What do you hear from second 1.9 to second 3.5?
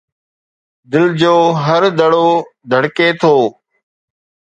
دڙو ڌڙڪي ٿو